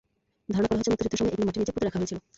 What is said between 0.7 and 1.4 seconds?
হচ্ছে, মুক্তিযুদ্ধের সময়